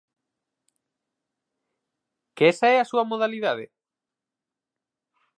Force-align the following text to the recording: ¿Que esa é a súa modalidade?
¿Que 2.35 2.45
esa 2.53 2.67
é 2.75 2.77
a 2.79 2.89
súa 2.91 3.09
modalidade? 3.11 3.65